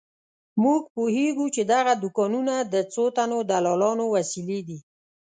[0.63, 4.79] موږ پوهېږو چې دغه دوکانونه د څو تنو دلالانو وسیلې دي.